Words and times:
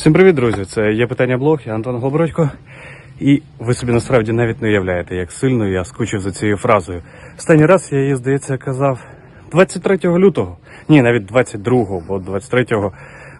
Всім 0.00 0.12
привіт, 0.12 0.34
друзі! 0.34 0.64
Це 0.64 0.92
є 0.92 1.06
питання 1.06 1.38
блог, 1.38 1.60
я 1.66 1.74
Антон 1.74 1.96
Глобородько. 1.96 2.50
І 3.18 3.42
ви 3.58 3.74
собі 3.74 3.92
насправді 3.92 4.32
навіть 4.32 4.62
не 4.62 4.68
уявляєте, 4.68 5.16
як 5.16 5.32
сильно 5.32 5.68
я 5.68 5.84
скучив 5.84 6.20
за 6.20 6.32
цією 6.32 6.56
фразою. 6.56 7.02
Останній 7.38 7.66
раз 7.66 7.88
я 7.92 8.00
її, 8.00 8.14
здається, 8.14 8.58
казав 8.58 9.00
23 9.52 9.98
лютого. 10.04 10.56
Ні, 10.88 11.02
навіть 11.02 11.32
22-го, 11.32 12.02
бо 12.08 12.18
23-го 12.18 12.92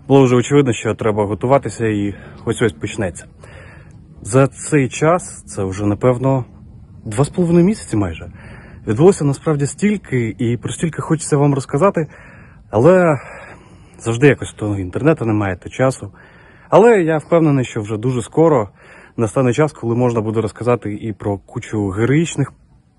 було 0.09 0.25
вже 0.25 0.37
очевидно, 0.37 0.73
що 0.73 0.95
треба 0.95 1.25
готуватися 1.25 1.87
і 1.87 2.15
ось 2.45 2.63
ось 2.63 2.73
почнеться. 2.73 3.27
За 4.23 4.47
цей 4.47 4.89
час, 4.89 5.43
це 5.47 5.65
вже 5.65 5.87
напевно 5.87 6.45
два 7.05 7.25
з 7.25 7.29
половиною 7.29 7.65
місяці 7.65 7.97
майже. 7.97 8.33
Відбулося 8.87 9.25
насправді 9.25 9.67
стільки, 9.67 10.37
і 10.39 10.57
про 10.57 10.73
стільки 10.73 11.03
хочеться 11.03 11.37
вам 11.37 11.55
розказати, 11.55 12.07
але 12.71 13.19
завжди 13.99 14.27
якось 14.27 14.53
то 14.53 14.79
інтернету 14.79 15.25
немає, 15.25 15.57
то 15.57 15.69
часу. 15.69 16.13
Але 16.71 17.03
я 17.03 17.19
впевнений, 17.19 17.65
що 17.65 17.81
вже 17.81 17.97
дуже 17.97 18.23
скоро 18.23 18.69
настане 19.17 19.53
час, 19.53 19.73
коли 19.73 19.97
можна 19.97 20.21
буде 20.21 20.41
розказати 20.41 20.95
і 20.95 21.13
про 21.13 21.39
кучу 21.39 21.89
героїчних 21.89 22.53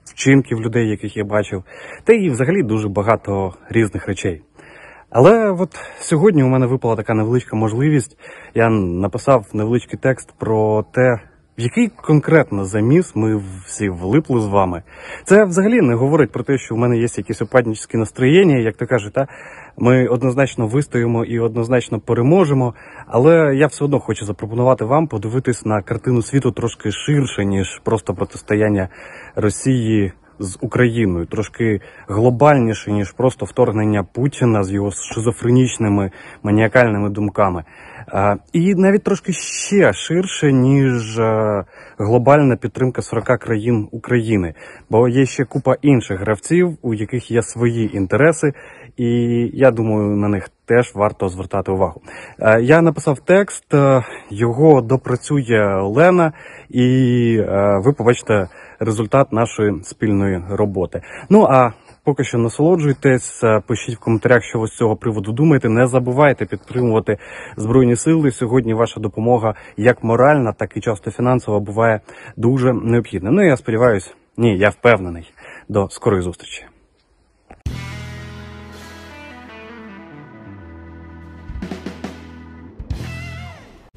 вчинків 0.06 0.62
людей, 0.62 0.90
яких 0.90 1.18
я 1.18 1.24
бачив, 1.24 1.64
та 2.04 2.14
і 2.14 2.30
взагалі 2.30 2.64
дуже 2.64 2.90
багато 2.90 3.54
різних 3.70 4.08
речей. 4.08 4.42
Але 5.10 5.52
от 5.52 5.70
сьогодні 6.00 6.44
у 6.44 6.48
мене 6.48 6.66
випала 6.66 6.96
така 6.96 7.14
невеличка 7.14 7.56
можливість. 7.56 8.18
Я 8.56 8.70
написав 8.70 9.46
невеличкий 9.54 10.00
текст 10.00 10.34
про 10.38 10.86
те, 10.94 11.20
який 11.62 11.88
конкретно 11.88 12.66
заміс 12.66 13.16
ми 13.16 13.42
всі 13.66 13.90
влипли 13.90 14.42
з 14.42 14.48
вами. 14.48 14.84
Це 15.24 15.46
взагалі 15.46 15.82
не 15.82 15.96
говорить 15.96 16.32
про 16.32 16.44
те, 16.44 16.58
що 16.58 16.76
в 16.76 16.78
мене 16.78 16.98
є 16.98 17.08
якісь 17.18 17.42
опаднічські 17.42 17.98
настроєння, 17.98 18.58
як 18.58 18.78
то 18.78 18.88
кажуть, 18.88 19.14
та 19.14 19.28
ми 19.78 20.08
однозначно 20.08 20.68
вистоїмо 20.68 21.26
і 21.26 21.40
однозначно 21.40 22.00
переможемо. 22.00 22.74
Але 23.08 23.56
я 23.56 23.68
все 23.68 23.86
одно 23.86 24.00
хочу 24.00 24.26
запропонувати 24.26 24.86
вам 24.86 25.08
подивитись 25.08 25.66
на 25.66 25.82
картину 25.82 26.22
світу 26.22 26.52
трошки 26.52 26.92
ширше, 26.92 27.46
ніж 27.46 27.82
просто 27.84 28.14
протистояння 28.14 28.90
Росії 29.36 30.12
з 30.42 30.58
Україною, 30.62 31.26
трошки 31.26 31.82
глобальніше, 32.08 32.92
ніж 32.92 33.12
просто 33.12 33.46
вторгнення 33.46 34.04
Путіна 34.04 34.64
з 34.64 34.72
його 34.72 34.92
шизофренічними 34.92 36.12
маніакальними 36.44 37.10
думками. 37.10 37.64
І 38.54 38.76
навіть 38.76 39.04
трошки 39.04 39.34
ще 39.34 39.94
ширше, 39.94 40.52
ніж 40.52 41.20
глобальна 41.98 42.56
підтримка 42.56 43.02
40 43.02 43.40
країн 43.40 43.88
України, 43.92 44.54
бо 44.90 45.08
є 45.08 45.26
ще 45.26 45.46
купа 45.46 45.76
інших 45.82 46.20
гравців, 46.20 46.78
у 46.82 46.94
яких 46.94 47.32
є 47.32 47.42
свої 47.42 47.98
інтереси, 47.98 48.54
і 48.98 49.08
я 49.54 49.72
думаю, 49.72 50.16
на 50.16 50.28
них 50.28 50.50
теж 50.72 50.92
варто 50.96 51.30
звертати 51.30 51.72
увагу. 51.72 52.02
Я 52.62 52.82
написав 52.82 53.20
текст, 53.20 53.66
його 54.30 54.82
допрацює 54.82 55.76
Олена, 55.82 56.34
і 56.70 57.38
ви 57.84 57.94
побачите 57.94 58.48
результат 58.80 59.32
нашої 59.32 59.84
спільної 59.84 60.44
роботи. 60.50 61.02
Ну 61.30 61.48
а 61.50 61.72
Поки 62.04 62.24
що 62.24 62.38
насолоджуйтесь, 62.38 63.44
пишіть 63.68 63.96
в 63.96 64.00
коментарях, 64.00 64.44
що 64.44 64.60
ви 64.60 64.68
з 64.68 64.76
цього 64.76 64.96
приводу 64.96 65.32
думаєте. 65.32 65.70
Не 65.70 65.88
забувайте 65.88 66.46
підтримувати 66.46 67.18
збройні 67.58 67.96
сили. 67.96 68.32
Сьогодні 68.32 68.74
ваша 68.74 69.00
допомога, 69.00 69.56
як 69.78 70.04
моральна, 70.04 70.54
так 70.54 70.78
і 70.78 70.82
часто 70.82 71.12
фінансова, 71.12 71.60
буває 71.60 72.00
дуже 72.38 72.74
необхідна. 72.74 73.32
Ну 73.32 73.46
я 73.46 73.58
сподіваюся, 73.58 74.14
ні, 74.38 74.58
я 74.58 74.70
впевнений. 74.70 75.34
До 75.70 75.90
скорої 75.90 76.22
зустрічі. 76.22 76.71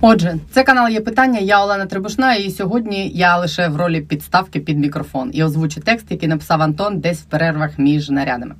Отже, 0.06 0.38
це 0.50 0.64
канал 0.64 0.88
є 0.88 1.00
питання. 1.00 1.38
Я 1.38 1.62
Олена 1.62 1.86
Трибушна, 1.86 2.34
і 2.34 2.50
сьогодні 2.50 3.08
я 3.14 3.38
лише 3.38 3.69
в 3.69 3.77
ролі 3.77 4.00
підставки 4.00 4.61
під 4.61 4.78
мікрофон 4.78 5.30
і 5.34 5.44
озвучу 5.44 5.80
текст, 5.80 6.06
який 6.11 6.28
написав 6.28 6.62
Антон 6.62 7.00
десь 7.00 7.20
в 7.20 7.24
перервах 7.24 7.78
між 7.78 8.11
нарядами. 8.11 8.55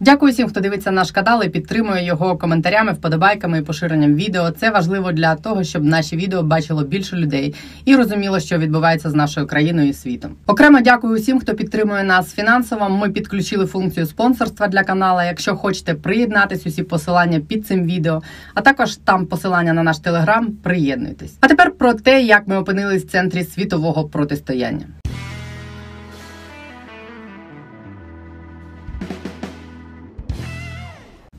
Дякую 0.00 0.32
всім, 0.32 0.48
хто 0.48 0.60
дивиться 0.60 0.90
наш 0.90 1.10
канал 1.10 1.42
і 1.44 1.48
підтримує 1.48 2.04
його 2.04 2.36
коментарями, 2.36 2.92
вподобайками 2.92 3.58
і 3.58 3.62
поширенням 3.62 4.14
відео. 4.14 4.50
Це 4.50 4.70
важливо 4.70 5.12
для 5.12 5.34
того, 5.34 5.64
щоб 5.64 5.84
наші 5.84 6.16
відео 6.16 6.42
бачило 6.42 6.84
більше 6.84 7.16
людей 7.16 7.54
і 7.84 7.96
розуміло, 7.96 8.40
що 8.40 8.58
відбувається 8.58 9.10
з 9.10 9.14
нашою 9.14 9.46
країною 9.46 9.88
і 9.88 9.92
світом. 9.92 10.30
Окремо 10.46 10.80
дякую 10.80 11.14
усім, 11.14 11.40
хто 11.40 11.54
підтримує 11.54 12.04
нас 12.04 12.34
фінансово. 12.34 12.88
Ми 12.88 13.10
підключили 13.10 13.66
функцію 13.66 14.06
спонсорства 14.06 14.68
для 14.68 14.84
канала. 14.84 15.24
Якщо 15.24 15.56
хочете 15.56 15.94
приєднатись, 15.94 16.66
усі 16.66 16.82
посилання 16.82 17.40
під 17.40 17.66
цим 17.66 17.84
відео, 17.84 18.22
а 18.54 18.60
також 18.60 18.96
там 18.96 19.26
посилання 19.26 19.72
на 19.72 19.82
наш 19.82 19.98
телеграм. 19.98 20.52
Приєднуйтесь. 20.62 21.36
А 21.40 21.48
тепер 21.48 21.70
про 21.70 21.94
те, 21.94 22.22
як 22.22 22.48
ми 22.48 22.56
опинились 22.56 23.04
в 23.04 23.08
центрі 23.08 23.44
світового 23.44 24.04
протистояння. 24.04 24.86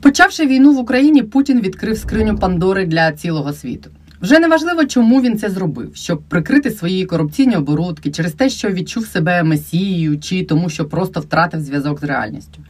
Почавши 0.08 0.46
війну 0.46 0.72
в 0.72 0.78
Україні, 0.78 1.22
Путін 1.22 1.60
відкрив 1.60 1.98
скриню 1.98 2.36
Пандори 2.38 2.86
для 2.86 3.12
цілого 3.12 3.52
світу. 3.52 3.90
Вже 4.20 4.38
не 4.38 4.48
важливо, 4.48 4.84
чому 4.84 5.22
він 5.22 5.38
це 5.38 5.50
зробив, 5.50 5.90
щоб 5.94 6.22
прикрити 6.22 6.70
свої 6.70 7.06
корупційні 7.06 7.56
оборудки 7.56 8.10
через 8.10 8.32
те, 8.32 8.48
що 8.48 8.68
відчув 8.68 9.06
себе 9.06 9.42
месією, 9.42 10.20
чи 10.20 10.44
тому, 10.44 10.70
що 10.70 10.84
просто 10.84 11.20
втратив 11.20 11.60
зв'язок 11.60 12.00
з 12.00 12.02
реальністю. 12.02 12.60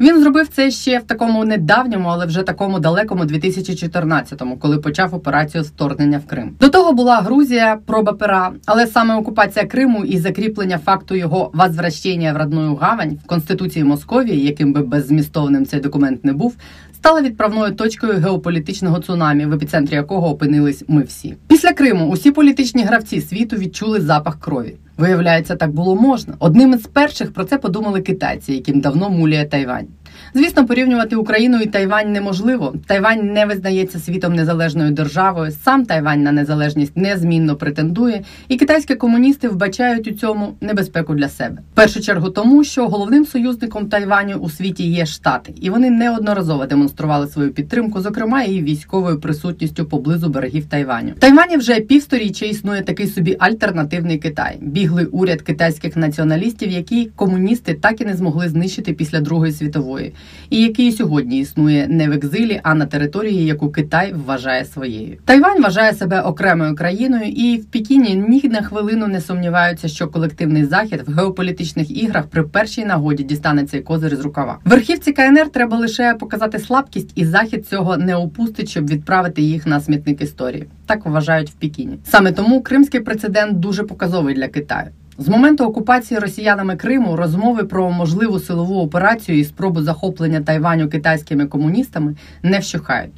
Він 0.00 0.20
зробив 0.20 0.48
це 0.48 0.70
ще 0.70 0.98
в 0.98 1.02
такому 1.02 1.44
недавньому, 1.44 2.08
але 2.08 2.26
вже 2.26 2.42
такому 2.42 2.78
далекому 2.78 3.24
2014-му, 3.24 4.56
коли 4.56 4.78
почав 4.78 5.14
операцію 5.14 5.64
вторгнення 5.64 6.18
в 6.18 6.26
Крим. 6.26 6.56
До 6.60 6.68
того 6.68 6.92
була 6.92 7.20
Грузія, 7.20 7.78
проба 7.86 8.12
пера, 8.12 8.52
але 8.66 8.86
саме 8.86 9.16
окупація 9.16 9.66
Криму 9.66 10.04
і 10.04 10.18
закріплення 10.18 10.78
факту 10.78 11.14
його 11.14 11.50
возвращення 11.54 12.32
в 12.32 12.36
родную 12.36 12.74
гавань 12.74 13.18
в 13.24 13.26
конституції 13.26 13.84
Московії, 13.84 14.44
яким 14.44 14.72
би 14.72 14.82
беззмістовним 14.82 15.66
цей 15.66 15.80
документ 15.80 16.24
не 16.24 16.32
був, 16.32 16.56
стала 16.94 17.22
відправною 17.22 17.74
точкою 17.74 18.12
геополітичного 18.12 18.98
цунамі, 18.98 19.46
в 19.46 19.52
епіцентрі 19.52 19.94
якого 19.94 20.30
опинились 20.30 20.84
ми 20.88 21.02
всі. 21.02 21.36
Після 21.48 21.72
Криму 21.72 22.08
усі 22.08 22.30
політичні 22.30 22.82
гравці 22.82 23.20
світу 23.20 23.56
відчули 23.56 24.00
запах 24.00 24.40
крові. 24.40 24.74
Виявляється, 24.96 25.56
так 25.56 25.72
було 25.72 25.96
можна. 25.96 26.34
Одним 26.38 26.74
із 26.74 26.86
перших 26.86 27.32
про 27.32 27.44
це 27.44 27.58
подумали 27.58 28.00
китайці, 28.00 28.52
яким 28.52 28.80
давно 28.80 29.10
мулює 29.10 29.44
Тайвань. 29.44 29.86
Звісно, 30.34 30.66
порівнювати 30.66 31.16
Україну 31.16 31.60
і 31.60 31.66
Тайвань 31.66 32.12
неможливо. 32.12 32.74
Тайвань 32.86 33.32
не 33.32 33.46
визнається 33.46 33.98
світом 33.98 34.34
незалежною 34.34 34.90
державою. 34.90 35.52
Сам 35.64 35.86
Тайвань 35.86 36.22
на 36.22 36.32
незалежність 36.32 36.96
незмінно 36.96 37.56
претендує, 37.56 38.22
і 38.48 38.56
китайські 38.56 38.94
комуністи 38.94 39.48
вбачають 39.48 40.08
у 40.08 40.12
цьому 40.12 40.54
небезпеку 40.60 41.14
для 41.14 41.28
себе. 41.28 41.58
В 41.72 41.74
першу 41.74 42.00
чергу 42.00 42.30
тому, 42.30 42.64
що 42.64 42.88
головним 42.88 43.26
союзником 43.26 43.88
Тайваню 43.88 44.36
у 44.36 44.50
світі 44.50 44.90
є 44.90 45.06
Штати, 45.06 45.52
і 45.60 45.70
вони 45.70 45.90
неодноразово 45.90 46.66
демонстрували 46.66 47.28
свою 47.28 47.50
підтримку, 47.50 48.00
зокрема 48.00 48.42
і 48.42 48.62
військовою 48.62 49.20
присутністю 49.20 49.84
поблизу 49.84 50.28
берегів 50.28 50.66
Тайваню. 50.66 51.12
В 51.16 51.18
Тайвані 51.18 51.56
вже 51.56 51.80
півсторіччя 51.80 52.46
існує 52.46 52.82
такий 52.82 53.06
собі 53.06 53.36
альтернативний 53.38 54.18
Китай, 54.18 54.58
біглий 54.60 55.06
уряд 55.06 55.42
китайських 55.42 55.96
націоналістів, 55.96 56.70
які 56.70 57.10
комуністи 57.16 57.74
так 57.74 58.00
і 58.00 58.04
не 58.04 58.14
змогли 58.14 58.48
знищити 58.48 58.92
після 58.92 59.20
Другої 59.20 59.52
світової 59.52 60.03
і 60.50 60.62
який 60.62 60.92
сьогодні 60.92 61.40
існує 61.40 61.86
не 61.88 62.08
в 62.08 62.12
екзилі, 62.12 62.60
а 62.62 62.74
на 62.74 62.86
території, 62.86 63.44
яку 63.44 63.70
Китай 63.70 64.12
вважає 64.26 64.64
своєю. 64.64 65.16
Тайвань 65.24 65.62
вважає 65.62 65.92
себе 65.92 66.20
окремою 66.20 66.74
країною, 66.74 67.24
і 67.24 67.56
в 67.56 67.64
Пекіні 67.64 68.14
ні 68.14 68.42
на 68.48 68.62
хвилину 68.62 69.06
не 69.06 69.20
сумніваються, 69.20 69.88
що 69.88 70.08
колективний 70.08 70.64
захід 70.64 71.02
в 71.06 71.12
геополітичних 71.12 72.02
іграх 72.02 72.26
при 72.26 72.42
першій 72.42 72.84
нагоді 72.84 73.22
дістане 73.22 73.64
цей 73.64 73.80
козир 73.80 74.16
з 74.16 74.20
рукава. 74.20 74.58
Верхівці 74.64 75.12
КНР 75.12 75.48
треба 75.48 75.76
лише 75.76 76.14
показати 76.14 76.58
слабкість, 76.58 77.12
і 77.14 77.24
захід 77.24 77.66
цього 77.66 77.96
не 77.96 78.16
опустить, 78.16 78.68
щоб 78.68 78.90
відправити 78.90 79.42
їх 79.42 79.66
на 79.66 79.80
смітник 79.80 80.22
історії. 80.22 80.66
Так 80.86 81.06
вважають 81.06 81.50
в 81.50 81.54
Пекіні. 81.54 81.98
Саме 82.04 82.32
тому 82.32 82.62
кримський 82.62 83.00
прецедент 83.00 83.60
дуже 83.60 83.82
показовий 83.82 84.34
для 84.34 84.48
Китаю. 84.48 84.88
З 85.18 85.28
моменту 85.28 85.64
окупації 85.64 86.20
росіянами 86.20 86.76
Криму 86.76 87.16
розмови 87.16 87.64
про 87.64 87.90
можливу 87.90 88.40
силову 88.40 88.80
операцію 88.80 89.38
і 89.38 89.44
спробу 89.44 89.82
захоплення 89.82 90.40
Тайваню 90.40 90.88
китайськими 90.88 91.46
комуністами 91.46 92.14
не 92.42 92.58
вщухають. 92.58 93.12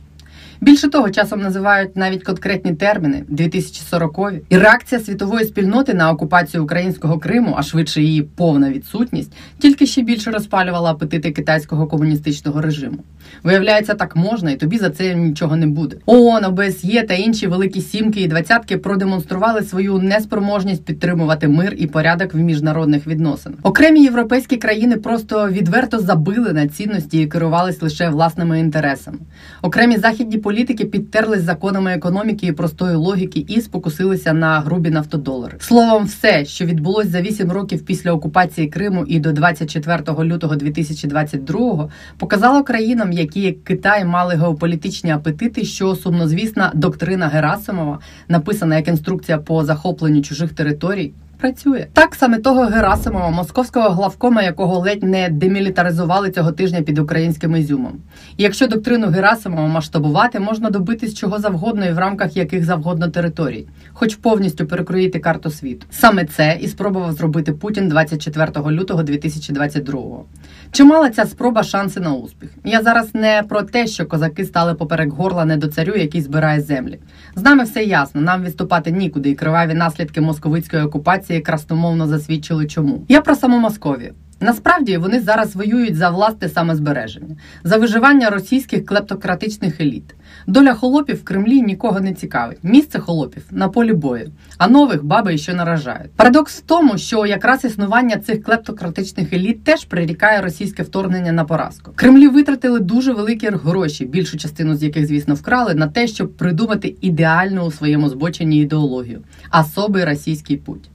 Більше 0.61 0.89
того, 0.89 1.11
часом 1.11 1.41
називають 1.41 1.97
навіть 1.97 2.25
конкретні 2.25 2.75
терміни 2.75 3.25
2040-ві. 3.31 4.41
і 4.49 4.59
реакція 4.59 5.01
світової 5.01 5.45
спільноти 5.45 5.95
на 5.95 6.11
окупацію 6.11 6.65
українського 6.65 7.19
Криму, 7.19 7.55
а 7.59 7.63
швидше 7.63 8.03
її 8.03 8.23
повна 8.23 8.71
відсутність, 8.71 9.33
тільки 9.59 9.87
ще 9.87 10.03
більше 10.03 10.31
розпалювала 10.31 10.91
апетити 10.91 11.31
китайського 11.31 11.87
комуністичного 11.87 12.61
режиму. 12.61 12.99
Виявляється, 13.43 13.95
так 13.95 14.17
можна, 14.17 14.51
і 14.51 14.57
тобі 14.57 14.79
за 14.79 14.91
це 14.91 15.15
нічого 15.15 15.57
не 15.57 15.67
буде. 15.67 15.97
ООН, 16.07 16.45
ОБСЄ 16.45 17.03
та 17.03 17.15
інші 17.15 17.47
великі 17.47 17.81
сімки 17.81 18.21
і 18.21 18.29
двадцятки 18.29 18.79
продемонстрували 18.79 19.63
свою 19.63 19.99
неспроможність 19.99 20.85
підтримувати 20.85 21.49
мир 21.49 21.75
і 21.79 21.87
порядок 21.87 22.35
в 22.35 22.37
міжнародних 22.37 23.07
відносинах. 23.07 23.59
Окремі 23.63 24.03
європейські 24.03 24.57
країни 24.57 24.97
просто 24.97 25.49
відверто 25.49 25.99
забили 25.99 26.53
на 26.53 26.69
цінності 26.69 27.21
і 27.21 27.27
керувались 27.27 27.83
лише 27.83 28.09
власними 28.09 28.61
інтересами. 28.61 29.19
Окремі 29.63 29.97
західні 29.97 30.26
політики 30.39 30.85
підтерлись 30.85 31.43
законами 31.43 31.93
економіки 31.93 32.47
і 32.47 32.53
простої 32.53 32.97
логіки 32.97 33.45
і 33.49 33.61
спокусилися 33.61 34.33
на 34.33 34.61
грубі 34.61 34.91
нафтодолари. 34.91 35.57
Словом, 35.61 36.05
все, 36.05 36.45
що 36.45 36.65
відбулось 36.65 37.09
за 37.09 37.21
8 37.21 37.53
років 37.53 37.85
після 37.85 38.13
окупації 38.13 38.69
Криму 38.69 39.05
і 39.09 39.21
до 39.21 39.33
24 39.33 40.03
лютого 40.19 40.57
2022 40.57 41.89
показало 42.19 42.63
країнам, 42.63 43.13
які 43.13 43.41
як 43.41 43.65
Китай 43.65 44.05
мали 44.05 44.35
геополітичні 44.35 45.11
апетити, 45.11 45.65
що 45.65 45.95
сумнозвісна 45.95 46.73
доктрина 46.75 47.29
Герасимова, 47.29 47.99
написана 48.29 48.77
як 48.77 48.89
інструкція 48.89 49.39
по 49.39 49.65
захопленню 49.65 50.23
чужих 50.23 50.53
територій. 50.53 51.13
Працює 51.47 51.87
так 51.93 52.15
саме 52.15 52.39
того 52.39 52.61
Герасимова, 52.63 53.31
московського 53.31 53.89
главкома, 53.89 54.43
якого 54.43 54.79
ледь 54.79 55.03
не 55.03 55.29
демілітаризували 55.29 56.31
цього 56.31 56.53
тижня 56.53 56.83
під 56.83 56.99
українським 56.99 57.57
ізюмом. 57.57 57.93
І 58.37 58.43
якщо 58.43 58.67
доктрину 58.67 59.07
Герасимова 59.07 59.67
масштабувати, 59.67 60.41
можна 60.41 60.71
добитись 60.71 61.15
чого 61.15 61.39
завгодно 61.39 61.87
і 61.87 61.93
в 61.93 61.99
рамках 61.99 62.37
яких 62.37 62.65
завгодно 62.65 63.09
територій, 63.09 63.67
хоч 63.93 64.15
повністю 64.15 64.67
перекроїти 64.67 65.19
карту 65.19 65.51
світу. 65.51 65.87
Саме 65.91 66.25
це 66.25 66.59
і 66.61 66.69
спробував 66.69 67.13
зробити 67.13 67.53
Путін 67.53 67.89
24 67.89 68.53
лютого 68.71 69.03
2022-го. 69.03 70.25
Чи 70.71 70.85
мала 70.85 71.11
ця 71.11 71.27
спроба 71.27 71.63
шанси 71.63 72.01
на 72.01 72.13
успіх? 72.13 72.51
Я 72.65 72.83
зараз 72.83 73.15
не 73.15 73.43
про 73.49 73.63
те, 73.63 73.87
що 73.87 74.07
козаки 74.07 74.45
стали 74.45 74.75
поперек 74.75 75.13
горла 75.13 75.45
не 75.45 75.57
до 75.57 75.69
царю, 75.69 75.95
який 75.97 76.23
збирає 76.23 76.61
землі. 76.61 76.99
З 77.35 77.43
нами 77.43 77.65
все 77.65 77.85
ясно. 77.85 78.21
Нам 78.21 78.45
відступати 78.45 78.91
нікуди, 78.91 79.31
і 79.31 79.35
криваві 79.35 79.75
наслідки 79.75 80.21
московицької 80.21 80.83
окупації 80.83 81.41
красномовно 81.41 82.07
засвідчили, 82.07 82.67
чому 82.67 83.05
я 83.09 83.21
про 83.21 83.37
саму 83.37 83.59
Московію. 83.59 84.15
Насправді 84.41 84.97
вони 84.97 85.21
зараз 85.21 85.57
воюють 85.57 85.97
за 85.97 86.11
власне 86.11 86.49
самозбереження, 86.49 87.37
за 87.65 87.77
виживання 87.77 88.31
російських 88.31 88.87
клептократичних 88.87 89.81
еліт. 89.81 90.15
Доля 90.47 90.75
холопів 90.75 91.17
в 91.17 91.25
Кремлі 91.25 91.63
нікого 91.63 92.01
не 92.01 92.15
цікавить. 92.15 92.59
Місце 92.63 92.99
холопів 92.99 93.43
на 93.51 93.69
полі 93.69 93.93
бою, 93.93 94.33
а 94.59 94.69
нових 94.69 95.05
баби 95.05 95.39
ще 95.39 95.55
наражають. 95.55 96.11
Парадокс 96.17 96.59
в 96.59 96.61
тому, 96.61 96.99
що 96.99 97.27
якраз 97.27 97.65
існування 97.65 98.17
цих 98.17 98.43
клептократичних 98.43 99.33
еліт 99.33 99.65
теж 99.65 99.85
прирікає 99.85 100.41
російське 100.41 100.83
вторгнення 100.83 101.33
на 101.33 101.45
поразку. 101.45 101.93
Кремлі 101.95 102.29
витратили 102.29 102.81
дуже 102.81 103.13
великі 103.13 103.49
гроші, 103.49 104.05
більшу 104.05 104.39
частину 104.39 104.77
з 104.77 104.83
яких, 104.83 105.07
звісно, 105.07 105.35
вкрали 105.35 105.75
на 105.75 105.89
те, 105.89 106.07
щоб 106.07 106.37
придумати 106.37 106.97
ідеальну 107.01 107.63
у 107.63 107.71
своєму 107.71 108.09
збоченні 108.09 108.61
ідеологію 108.61 109.21
особий 109.53 110.05
російський 110.05 110.57
путь. 110.57 110.91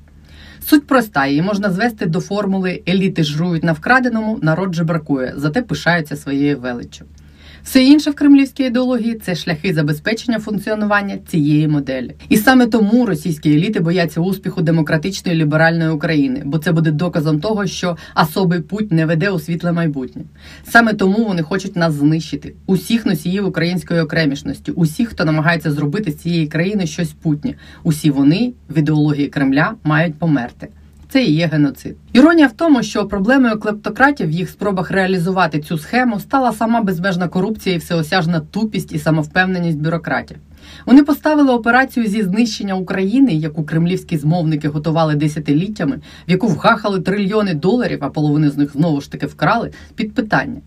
Суть 0.65 0.87
проста, 0.87 1.27
її 1.27 1.41
можна 1.41 1.71
звести 1.71 2.05
до 2.05 2.19
формули 2.19 2.83
еліти 2.87 3.23
жрують 3.23 3.63
на 3.63 3.71
вкраденому, 3.71 4.39
народ 4.41 4.75
же 4.75 4.83
бракує, 4.83 5.33
зате 5.35 5.61
пишаються 5.61 6.15
своєю 6.15 6.59
величчю. 6.59 7.05
Все 7.63 7.83
інше 7.83 8.11
в 8.11 8.15
кремлівській 8.15 8.63
ідеології 8.63 9.15
це 9.15 9.35
шляхи 9.35 9.73
забезпечення 9.73 10.39
функціонування 10.39 11.17
цієї 11.27 11.67
моделі. 11.67 12.15
І 12.29 12.37
саме 12.37 12.67
тому 12.67 13.05
російські 13.05 13.53
еліти 13.53 13.79
бояться 13.79 14.21
успіху 14.21 14.61
демократичної 14.61 15.37
ліберальної 15.37 15.89
України, 15.89 16.41
бо 16.45 16.57
це 16.57 16.71
буде 16.71 16.91
доказом 16.91 17.39
того, 17.39 17.67
що 17.67 17.97
особий 18.15 18.59
путь 18.59 18.91
не 18.91 19.05
веде 19.05 19.29
у 19.29 19.39
світле 19.39 19.71
майбутнє. 19.71 20.21
Саме 20.63 20.93
тому 20.93 21.25
вони 21.25 21.41
хочуть 21.41 21.75
нас 21.75 21.93
знищити, 21.93 22.53
усіх 22.65 23.05
носіїв 23.05 23.47
української 23.47 24.01
окремішності, 24.01 24.71
усіх, 24.71 25.09
хто 25.09 25.25
намагається 25.25 25.71
зробити 25.71 26.11
з 26.11 26.17
цієї 26.17 26.47
країни 26.47 26.87
щось 26.87 27.11
путнє. 27.11 27.55
Усі 27.83 28.11
вони 28.11 28.53
в 28.69 28.77
ідеології 28.77 29.27
Кремля 29.27 29.73
мають 29.83 30.19
померти. 30.19 30.67
Це 31.11 31.23
і 31.23 31.31
є 31.33 31.47
геноцид. 31.47 31.95
Іронія 32.13 32.47
в 32.47 32.51
тому, 32.51 32.83
що 32.83 33.05
проблемою 33.05 33.59
клептократів 33.59 34.27
в 34.27 34.31
їх 34.31 34.49
спробах 34.49 34.91
реалізувати 34.91 35.59
цю 35.59 35.77
схему 35.77 36.19
стала 36.19 36.53
сама 36.53 36.81
безмежна 36.81 37.27
корупція 37.27 37.75
і 37.75 37.77
всеосяжна 37.77 38.39
тупість 38.39 38.91
і 38.91 38.99
самовпевненість 38.99 39.77
бюрократів. 39.77 40.37
Вони 40.85 41.03
поставили 41.03 41.53
операцію 41.53 42.07
зі 42.07 42.23
знищення 42.23 42.75
України, 42.75 43.33
яку 43.33 43.63
кремлівські 43.63 44.17
змовники 44.17 44.67
готували 44.67 45.15
десятиліттями, 45.15 45.99
в 46.27 46.31
яку 46.31 46.47
вгахали 46.47 46.99
трильйони 46.99 47.53
доларів, 47.53 47.99
а 48.01 48.09
половину 48.09 48.49
з 48.49 48.57
них 48.57 48.71
знову 48.71 49.01
ж 49.01 49.11
таки 49.11 49.25
вкрали, 49.25 49.71
під 49.95 50.13
питання. 50.13 50.61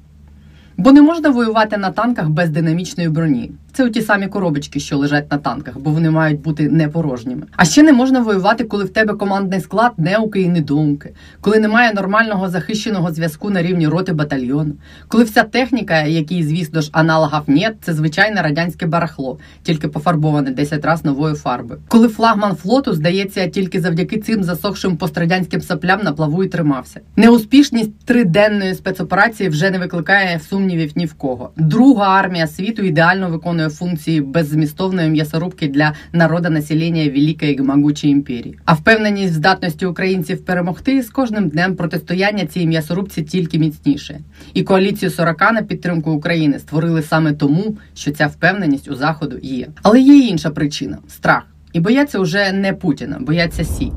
Бо 0.76 0.92
не 0.92 1.02
можна 1.02 1.30
воювати 1.30 1.76
на 1.76 1.90
танках 1.90 2.28
без 2.28 2.50
динамічної 2.50 3.08
броні. 3.08 3.50
Це 3.76 3.84
у 3.84 3.88
ті 3.88 4.02
самі 4.02 4.26
коробочки, 4.26 4.80
що 4.80 4.98
лежать 4.98 5.32
на 5.32 5.38
танках, 5.38 5.78
бо 5.78 5.90
вони 5.90 6.10
мають 6.10 6.40
бути 6.40 6.68
непорожніми. 6.68 7.42
А 7.56 7.64
ще 7.64 7.82
не 7.82 7.92
можна 7.92 8.20
воювати, 8.20 8.64
коли 8.64 8.84
в 8.84 8.88
тебе 8.88 9.14
командний 9.14 9.60
склад 9.60 9.92
неуки 9.96 10.40
і 10.40 10.48
недумки, 10.48 11.14
коли 11.40 11.58
немає 11.58 11.92
нормального 11.94 12.48
захищеного 12.48 13.12
зв'язку 13.12 13.50
на 13.50 13.62
рівні 13.62 13.88
роти 13.88 14.12
батальйону, 14.12 14.72
коли 15.08 15.24
вся 15.24 15.42
техніка, 15.42 16.02
якій, 16.02 16.42
звісно 16.42 16.80
ж, 16.80 16.88
аналогів 16.92 17.42
нет, 17.46 17.76
це 17.82 17.94
звичайне 17.94 18.42
радянське 18.42 18.86
барахло, 18.86 19.38
тільки 19.62 19.88
пофарбоване 19.88 20.50
10 20.50 20.84
разів 20.84 21.06
новою 21.06 21.34
фарбою. 21.34 21.80
Коли 21.88 22.08
флагман 22.08 22.54
флоту, 22.54 22.94
здається, 22.94 23.48
тільки 23.48 23.80
завдяки 23.80 24.20
цим 24.20 24.44
засохшим 24.44 24.96
пострадянським 24.96 25.60
саплям 25.60 26.00
на 26.02 26.12
плаву 26.12 26.44
і 26.44 26.48
тримався. 26.48 27.00
Неуспішність 27.16 27.98
триденної 28.04 28.74
спецоперації 28.74 29.48
вже 29.48 29.70
не 29.70 29.78
викликає 29.78 30.38
сумнівів 30.64 30.92
ні 30.96 31.06
в 31.06 31.14
кого. 31.14 31.50
Друга 31.56 32.08
армія 32.08 32.46
світу 32.46 32.82
ідеально 32.82 33.28
виконує 33.28 33.68
функції 33.68 34.20
беззмістовної 34.20 35.10
м'ясорубки 35.10 35.68
для 35.68 35.92
народа 36.12 36.50
населення 36.50 37.10
великої 37.10 37.54
і 37.54 37.62
могучої 37.62 38.12
імперії. 38.12 38.58
А 38.64 38.72
впевненість 38.72 39.32
в 39.32 39.36
здатності 39.36 39.86
українців 39.86 40.44
перемогти 40.44 41.02
з 41.02 41.10
кожним 41.10 41.48
днем 41.48 41.76
протистояння 41.76 42.46
цій 42.46 42.66
м'ясорубці 42.66 43.22
тільки 43.22 43.58
міцніше. 43.58 44.20
І 44.54 44.62
коаліцію 44.62 45.10
40 45.10 45.40
на 45.40 45.62
підтримку 45.62 46.10
України 46.10 46.58
створили 46.58 47.02
саме 47.02 47.32
тому, 47.32 47.76
що 47.94 48.10
ця 48.10 48.26
впевненість 48.26 48.90
у 48.90 48.94
заходу 48.94 49.36
є. 49.42 49.66
Але 49.82 50.00
є 50.00 50.18
інша 50.18 50.50
причина 50.50 50.98
страх. 51.08 51.42
І 51.72 51.80
бояться 51.80 52.18
уже 52.18 52.52
не 52.52 52.72
Путіна, 52.72 53.18
бояться 53.20 53.64
Сі. 53.64 53.92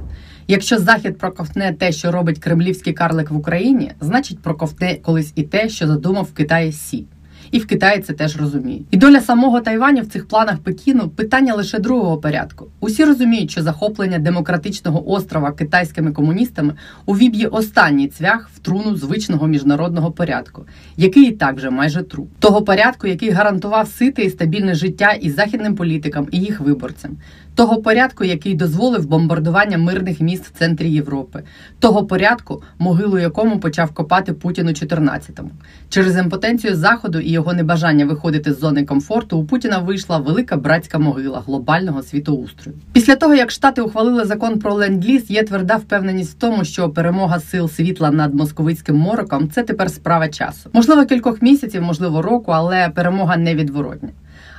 Якщо 0.49 0.79
Захід 0.79 1.17
проковтне 1.17 1.73
те, 1.73 1.91
що 1.91 2.11
робить 2.11 2.39
кремлівський 2.39 2.93
карлик 2.93 3.31
в 3.31 3.35
Україні, 3.35 3.91
значить 4.01 4.39
проковтне 4.39 4.95
колись 4.95 5.31
і 5.35 5.43
те, 5.43 5.69
що 5.69 5.87
задумав 5.87 6.23
в 6.23 6.33
Китаї 6.33 6.71
Сі. 6.71 7.05
І 7.51 7.59
в 7.59 7.67
Китаї 7.67 8.01
це 8.01 8.13
теж 8.13 8.37
розуміють. 8.37 8.87
І 8.91 8.97
доля 8.97 9.21
самого 9.21 9.61
Тайваню 9.61 10.01
в 10.01 10.07
цих 10.07 10.27
планах 10.27 10.57
Пекіну 10.57 11.09
питання 11.09 11.53
лише 11.53 11.79
другого 11.79 12.17
порядку. 12.17 12.67
Усі 12.79 13.05
розуміють, 13.05 13.51
що 13.51 13.63
захоплення 13.63 14.19
демократичного 14.19 15.11
острова 15.11 15.51
китайськими 15.51 16.11
комуністами 16.11 16.73
увіб'є 17.05 17.47
останній 17.47 18.07
цвях 18.07 18.49
в 18.55 18.59
труну 18.59 18.95
звичного 18.95 19.47
міжнародного 19.47 20.11
порядку, 20.11 20.65
який 20.97 21.23
і 21.23 21.31
так 21.31 21.55
вже 21.55 21.69
майже 21.69 22.03
труп. 22.03 22.29
Того 22.39 22.61
порядку, 22.61 23.07
який 23.07 23.29
гарантував 23.29 23.87
сите 23.87 24.23
і 24.23 24.29
стабільне 24.29 24.75
життя 24.75 25.11
і 25.11 25.29
західним 25.29 25.75
політикам, 25.75 26.27
і 26.31 26.39
їх 26.39 26.59
виборцям. 26.59 27.17
Того 27.57 27.81
порядку, 27.81 28.23
який 28.23 28.53
дозволив 28.53 29.07
бомбардування 29.07 29.77
мирних 29.77 30.21
міст 30.21 30.45
в 30.45 30.59
центрі 30.59 30.89
Європи, 30.89 31.43
того 31.79 32.05
порядку, 32.05 32.63
могилу 32.79 33.19
якому 33.19 33.59
почав 33.59 33.91
копати 33.91 34.33
Путін 34.33 34.67
у 34.67 34.71
14-му. 34.71 35.51
Через 35.89 36.17
імпотенцію 36.17 36.75
заходу 36.75 37.19
і 37.19 37.36
його 37.37 37.53
небажання 37.53 38.05
виходити 38.05 38.53
з 38.53 38.59
зони 38.59 38.85
комфорту, 38.85 39.37
у 39.37 39.45
Путіна 39.45 39.77
вийшла 39.77 40.17
велика 40.17 40.57
братська 40.57 40.99
могила 40.99 41.43
глобального 41.45 42.03
світоустрою. 42.03 42.77
Після 42.93 43.15
того, 43.15 43.35
як 43.35 43.51
Штати 43.51 43.81
ухвалили 43.81 44.25
закон 44.25 44.59
про 44.59 44.73
ленд-ліз, 44.73 45.31
є 45.31 45.43
тверда 45.43 45.75
впевненість 45.75 46.31
в 46.31 46.33
тому, 46.33 46.63
що 46.63 46.89
перемога 46.89 47.39
сил 47.39 47.69
світла 47.69 48.11
над 48.11 48.33
московицьким 48.33 48.95
мороком 48.95 49.49
це 49.49 49.63
тепер 49.63 49.91
справа 49.91 50.27
часу. 50.27 50.69
Можливо, 50.73 51.05
кількох 51.05 51.41
місяців, 51.41 51.81
можливо, 51.81 52.21
року, 52.21 52.51
але 52.51 52.89
перемога 52.89 53.37
невідворотня. 53.37 54.09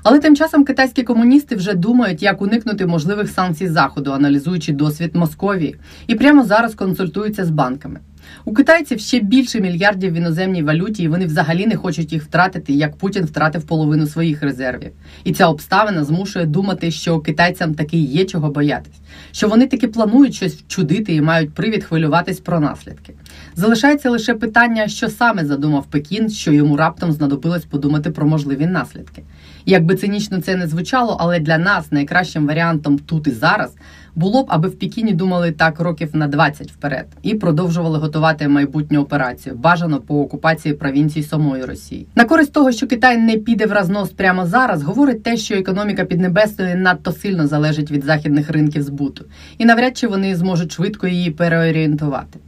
Але 0.02 0.18
тим 0.18 0.37
часом 0.37 0.64
китайські 0.64 1.02
комуністи 1.02 1.56
вже 1.56 1.75
думають, 1.75 2.23
як 2.23 2.42
уникнути 2.42 2.87
можливих 2.87 3.30
санкцій 3.30 3.68
заходу, 3.68 4.12
аналізуючи 4.12 4.73
досвід 4.73 5.11
Московії, 5.14 5.76
і 6.06 6.14
прямо 6.14 6.44
зараз 6.44 6.75
консультуються 6.75 7.44
з 7.44 7.50
банками. 7.50 8.00
У 8.44 8.54
китайців 8.54 9.00
ще 9.00 9.20
більше 9.20 9.61
мільярдів 9.61 10.12
в 10.12 10.16
іноземній 10.16 10.62
валюті, 10.62 11.02
і 11.02 11.08
вони 11.08 11.26
взагалі 11.26 11.66
не 11.66 11.76
хочуть 11.76 12.12
їх 12.12 12.25
втратити, 12.25 12.73
як 12.73 12.97
Путін 12.97 13.25
втратив 13.25 13.62
половину 13.62 14.06
своїх 14.06 14.42
резервів. 14.42 14.90
І 15.25 15.32
ця 15.32 15.49
обставина 15.49 16.04
змушує 16.04 16.47
думати, 16.47 16.90
що 16.90 17.20
китайцям 17.20 17.75
таки 17.75 17.97
є 17.97 18.25
чого 18.25 18.50
боятись, 18.50 19.00
що 19.32 19.49
вони 19.49 19.66
таки 19.66 19.88
планують 19.88 20.35
щось 20.35 20.54
вчудити 20.54 21.14
і 21.14 21.20
мають 21.20 21.54
привід 21.54 21.85
хвилюватись 21.85 22.40
про 22.40 22.61
наслідки. 22.61 23.14
Залишається 23.54 24.11
лише 24.11 24.35
питання, 24.35 24.88
що 24.88 25.08
саме 25.08 25.44
задумав 25.44 25.87
Пекін, 25.87 26.30
що 26.30 26.52
йому 26.52 26.76
раптом 26.76 27.12
знадобилось 27.12 27.64
подумати 27.64 28.11
про 28.11 28.26
можливі 28.26 28.66
наслідки. 28.66 29.23
Як 29.68 29.84
би 29.84 29.94
цинічно 29.94 30.40
це 30.40 30.56
не 30.56 30.66
звучало, 30.66 31.16
але 31.20 31.40
для 31.40 31.58
нас 31.58 31.92
найкращим 31.92 32.46
варіантом 32.46 32.98
тут 32.98 33.26
і 33.26 33.30
зараз 33.30 33.75
було 34.14 34.42
б, 34.42 34.46
аби 34.48 34.68
в 34.68 34.78
Пекіні 34.78 35.12
думали 35.12 35.52
так 35.52 35.80
років 35.80 36.10
на 36.12 36.28
20 36.28 36.72
вперед 36.72 37.06
і 37.22 37.34
продовжували 37.34 37.98
готувати 37.98 38.48
майбутню 38.48 39.00
операцію, 39.00 39.54
бажано 39.54 40.00
по 40.00 40.20
окупації 40.20 40.75
провінцій 40.75 41.22
самої 41.22 41.64
Росії. 41.64 42.06
На 42.14 42.25
користь 42.25 42.52
того, 42.52 42.72
що 42.72 42.87
Китай 42.87 43.16
не 43.16 43.37
піде 43.37 43.66
в 43.66 43.72
разнос 43.72 44.10
прямо 44.10 44.46
зараз, 44.46 44.82
говорить 44.82 45.22
те, 45.22 45.37
що 45.37 45.54
економіка 45.54 46.04
Піднебесної 46.04 46.75
надто 46.75 47.12
сильно 47.12 47.46
залежить 47.46 47.90
від 47.90 48.04
західних 48.04 48.50
ринків 48.50 48.82
збуту, 48.82 49.25
і 49.58 49.64
навряд 49.64 49.96
чи 49.96 50.06
вони 50.06 50.37
зможуть 50.37 50.72
швидко 50.72 51.06
її 51.06 51.30
переорієнтувати. 51.30 52.38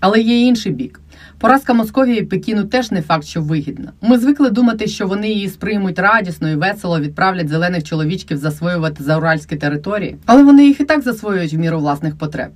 Але 0.00 0.20
є 0.20 0.40
інший 0.40 0.72
бік. 0.72 1.00
Поразка 1.38 1.74
Московії 1.74 2.22
Пекіну 2.22 2.64
теж 2.64 2.90
не 2.90 3.02
факт, 3.02 3.24
що 3.24 3.42
вигідна. 3.42 3.92
Ми 4.02 4.18
звикли 4.18 4.50
думати, 4.50 4.86
що 4.86 5.06
вони 5.06 5.30
її 5.30 5.48
сприймуть 5.48 5.98
радісно 5.98 6.50
і 6.50 6.54
весело 6.54 7.00
відправлять 7.00 7.48
зелених 7.48 7.84
чоловічків 7.84 8.36
засвоювати 8.36 9.04
зауральські 9.04 9.56
території, 9.56 10.16
але 10.26 10.42
вони 10.42 10.66
їх 10.66 10.80
і 10.80 10.84
так 10.84 11.02
засвоюють 11.02 11.54
в 11.54 11.58
міру 11.58 11.78
власних 11.78 12.16
потреб. 12.18 12.50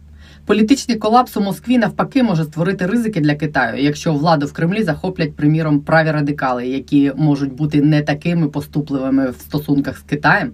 Політичний 0.46 0.96
колапс 0.96 1.37
у 1.37 1.40
Москві 1.40 1.78
навпаки 1.78 2.22
може 2.22 2.44
створити 2.44 2.87
ризики 2.87 3.20
для 3.20 3.34
Китаю, 3.34 3.82
якщо 3.82 4.12
владу 4.12 4.46
в 4.46 4.52
Кремлі 4.52 4.82
захоплять, 4.82 5.37
приміром, 5.37 5.80
праві 5.80 6.11
радикали, 6.11 6.66
які 6.66 7.12
можуть 7.16 7.52
бути 7.52 7.82
не 7.82 8.02
такими 8.02 8.49
поступливими 8.49 9.30
в 9.30 9.40
стосунках 9.40 9.99
з 9.99 10.02
Китаєм, 10.02 10.52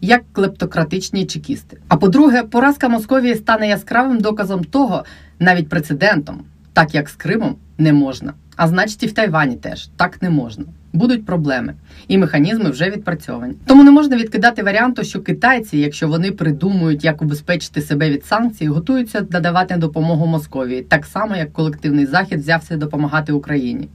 як 0.00 0.22
клептократичні 0.32 1.26
чекісти. 1.26 1.76
А 1.88 1.96
по-друге, 1.96 2.42
поразка 2.42 2.88
Московії 2.88 3.34
стане 3.34 3.68
яскравим 3.68 4.20
доказом 4.20 4.64
того, 4.64 5.04
навіть 5.38 5.68
прецедентом, 5.68 6.42
так 6.72 6.94
як 6.94 7.08
з 7.08 7.14
Кримом 7.14 7.56
не 7.78 7.92
можна. 7.92 8.32
А 8.56 8.68
значить, 8.68 9.02
і 9.02 9.06
в 9.06 9.12
Тайвані 9.12 9.56
теж 9.56 9.88
так 9.96 10.22
не 10.22 10.30
можна. 10.30 10.64
Будуть 10.92 11.26
проблеми, 11.26 11.74
і 12.08 12.18
механізми 12.18 12.70
вже 12.70 12.90
відпрацьовані. 12.90 13.54
Тому 13.66 13.84
не 13.84 13.90
можна 13.90 14.16
відкидати 14.16 14.62
варіанту, 14.62 15.04
що 15.04 15.20
китайці, 15.20 15.78
якщо 15.78 16.08
вони 16.08 16.32
придумують, 16.32 17.04
як 17.04 17.22
убезпечити 17.22 17.82
себе 17.82 18.10
від 18.10 18.26
санкцій, 18.26 18.66
готуються 18.66 19.26
надавати 19.30 19.76
допомогу 19.76 20.26
Московії, 20.26 20.82
так 20.82 21.06
само 21.06 21.36
як 21.36 21.52
колективний 21.52 22.06
захід 22.06 22.40
взявся 22.40 22.76
допомагати 22.76 23.32
Україні. 23.32 23.88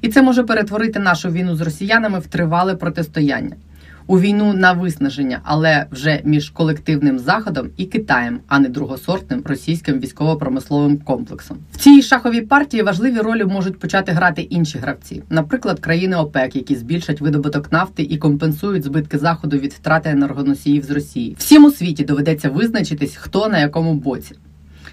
І 0.00 0.08
це 0.08 0.22
може 0.22 0.42
перетворити 0.42 0.98
нашу 0.98 1.30
війну 1.30 1.56
з 1.56 1.60
росіянами 1.60 2.18
в 2.18 2.26
тривале 2.26 2.74
протистояння. 2.74 3.56
У 4.08 4.20
війну 4.20 4.52
на 4.52 4.72
виснаження, 4.72 5.40
але 5.44 5.86
вже 5.90 6.20
між 6.24 6.50
колективним 6.50 7.18
заходом 7.18 7.68
і 7.76 7.84
Китаєм, 7.84 8.40
а 8.48 8.58
не 8.58 8.68
другосортним 8.68 9.42
російським 9.44 10.00
військово-промисловим 10.00 10.98
комплексом. 10.98 11.56
В 11.72 11.76
цій 11.76 12.02
шаховій 12.02 12.40
партії 12.40 12.82
важливі 12.82 13.18
ролі 13.18 13.44
можуть 13.44 13.78
почати 13.78 14.12
грати 14.12 14.42
інші 14.42 14.78
гравці, 14.78 15.22
наприклад, 15.30 15.80
країни 15.80 16.16
ОПЕК, 16.16 16.56
які 16.56 16.76
збільшать 16.76 17.20
видобуток 17.20 17.72
нафти 17.72 18.02
і 18.02 18.16
компенсують 18.16 18.84
збитки 18.84 19.18
заходу 19.18 19.58
від 19.58 19.72
втрати 19.72 20.10
енергоносіїв 20.10 20.84
з 20.84 20.90
Росії. 20.90 21.36
Всім 21.38 21.64
у 21.64 21.70
світі 21.70 22.04
доведеться 22.04 22.50
визначитись, 22.50 23.16
хто 23.16 23.48
на 23.48 23.58
якому 23.58 23.94
боці. 23.94 24.34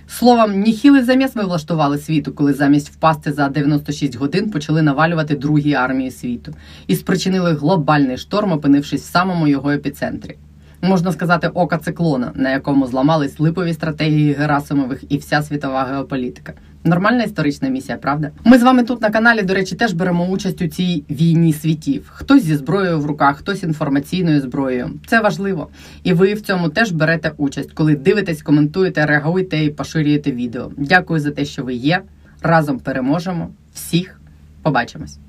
Словом, 0.07 0.59
ніхілий 0.59 1.03
заміс 1.03 1.35
ми 1.35 1.43
влаштували 1.43 1.97
світу, 1.97 2.33
коли 2.33 2.53
замість 2.53 2.89
впасти 2.89 3.33
за 3.33 3.49
96 3.49 4.15
годин 4.15 4.51
почали 4.51 4.81
навалювати 4.81 5.35
другі 5.35 5.73
армії 5.73 6.11
світу 6.11 6.55
і 6.87 6.95
спричинили 6.95 7.53
глобальний 7.53 8.17
шторм, 8.17 8.51
опинившись 8.51 9.01
в 9.01 9.11
самому 9.11 9.47
його 9.47 9.71
епіцентрі. 9.71 10.37
Можна 10.83 11.11
сказати, 11.11 11.47
ока 11.47 11.77
циклона, 11.77 12.31
на 12.35 12.51
якому 12.51 12.87
зламались 12.87 13.39
липові 13.39 13.73
стратегії 13.73 14.33
Герасимових 14.33 15.03
і 15.09 15.17
вся 15.17 15.41
світова 15.41 15.83
геополітика. 15.83 16.53
Нормальна 16.83 17.23
історична 17.23 17.69
місія, 17.69 17.97
правда? 17.97 18.31
Ми 18.43 18.57
з 18.59 18.63
вами 18.63 18.83
тут 18.83 19.01
на 19.01 19.09
каналі, 19.09 19.41
до 19.41 19.53
речі, 19.53 19.75
теж 19.75 19.93
беремо 19.93 20.27
участь 20.27 20.61
у 20.61 20.67
цій 20.67 21.03
війні 21.09 21.53
світів. 21.53 22.11
Хтось 22.13 22.43
зі 22.43 22.55
зброєю 22.55 22.99
в 22.99 23.05
руках, 23.05 23.37
хтось 23.37 23.63
інформаційною 23.63 24.41
зброєю. 24.41 24.91
Це 25.07 25.21
важливо. 25.21 25.67
І 26.03 26.13
ви 26.13 26.33
в 26.33 26.41
цьому 26.41 26.69
теж 26.69 26.91
берете 26.91 27.31
участь, 27.37 27.71
коли 27.71 27.95
дивитесь, 27.95 28.41
коментуєте, 28.41 29.05
реагуєте 29.05 29.63
і 29.63 29.69
поширюєте 29.69 30.31
відео. 30.31 30.71
Дякую 30.77 31.19
за 31.19 31.31
те, 31.31 31.45
що 31.45 31.63
ви 31.63 31.73
є. 31.73 32.01
Разом 32.41 32.79
переможемо. 32.79 33.49
Всіх 33.73 34.19
побачимось. 34.63 35.19